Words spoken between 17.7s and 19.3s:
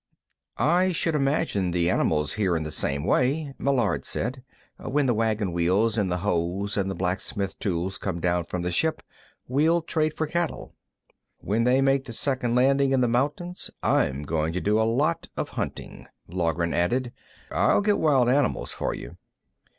get wild animals for you."